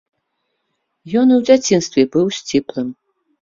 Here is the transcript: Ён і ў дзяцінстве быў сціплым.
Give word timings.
Ён 1.21 1.27
і 1.33 1.35
ў 1.35 1.41
дзяцінстве 1.49 2.01
быў 2.17 2.25
сціплым. 2.39 2.89